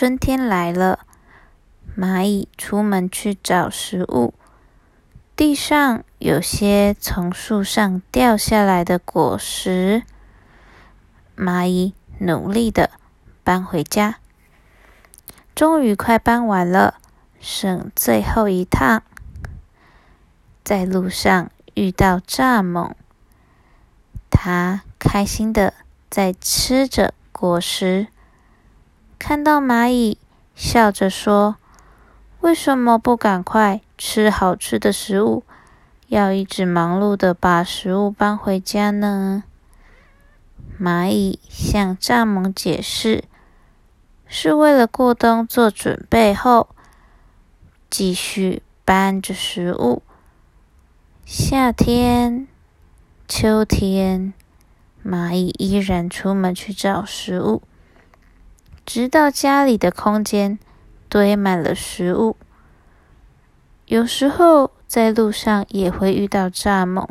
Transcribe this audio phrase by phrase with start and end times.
[0.00, 1.00] 春天来了，
[1.98, 4.32] 蚂蚁出门去找食物。
[5.34, 10.04] 地上有些从树上掉下来的果实，
[11.36, 12.92] 蚂蚁努力的
[13.42, 14.20] 搬回家。
[15.56, 17.00] 终于快搬完了，
[17.40, 19.02] 剩最后一趟。
[20.62, 22.92] 在路上遇到蚱蜢，
[24.30, 25.74] 它开心的
[26.08, 28.06] 在吃着果实。
[29.18, 30.16] 看到蚂蚁，
[30.54, 31.56] 笑着说
[32.40, 35.42] ：“为什么不赶快吃好吃的食物？
[36.06, 39.42] 要一直忙碌的把食物搬回家呢？”
[40.80, 43.24] 蚂蚁向蚱蜢解释
[44.28, 46.68] ：“是为了过冬做准备后，
[47.90, 50.02] 继续搬着食物。
[51.26, 52.46] 夏天、
[53.26, 54.32] 秋天，
[55.04, 57.62] 蚂蚁依然出门去找食物。”
[58.88, 60.58] 直到家里的空间
[61.10, 62.38] 堆满了食物，
[63.84, 67.06] 有时候在路上也会遇到蚱蜢，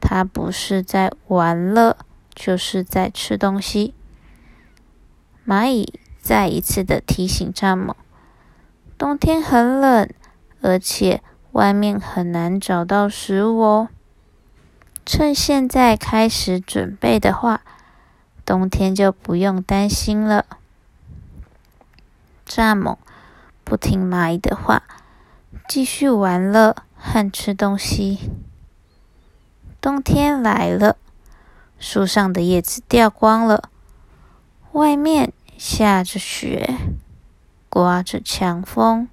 [0.00, 1.96] 它不是在玩乐，
[2.32, 3.92] 就是在吃东西。
[5.44, 7.96] 蚂蚁再一次的提醒蚱蜢：
[8.96, 10.08] 冬天很冷，
[10.60, 11.20] 而且
[11.50, 13.88] 外面很难找到食物哦。
[15.04, 17.62] 趁现在开始准备的话，
[18.46, 20.46] 冬天就不用担心了。
[22.54, 22.98] 蚱蜢
[23.64, 24.84] 不听蚂蚁的话，
[25.68, 28.30] 继续玩乐和吃东西。
[29.80, 30.96] 冬天来了，
[31.80, 33.70] 树上的叶子掉光了，
[34.70, 36.78] 外面下着雪，
[37.68, 39.08] 刮着强风。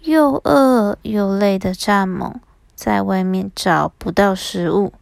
[0.00, 2.40] 又饿又累的蚱蜢
[2.74, 4.92] 在外面找不到食物，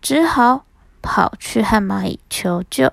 [0.00, 0.64] 只好
[1.02, 2.90] 跑去和蚂蚁求救。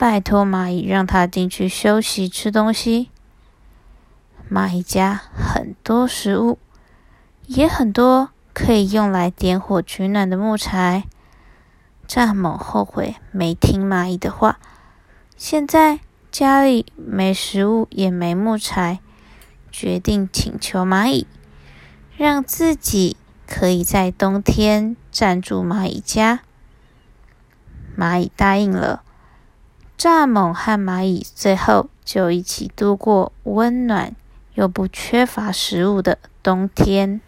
[0.00, 3.10] 拜托蚂蚁，让它进去休息、吃东西。
[4.50, 6.58] 蚂蚁家很多食物，
[7.44, 11.04] 也很多可以用来点火取暖的木材。
[12.08, 14.58] 蚱蜢后悔没听蚂蚁的话，
[15.36, 16.00] 现在
[16.32, 19.00] 家里没食物也没木材，
[19.70, 21.26] 决定请求蚂蚁，
[22.16, 26.40] 让自己可以在冬天暂住蚂蚁家。
[27.94, 29.02] 蚂蚁答应了。
[30.00, 34.16] 蚱蜢和蚂蚁最后就一起度过温暖
[34.54, 37.20] 又不缺乏食物的冬天。